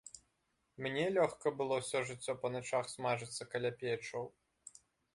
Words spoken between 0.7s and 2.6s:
Мне лёгка было ўсё жыццё па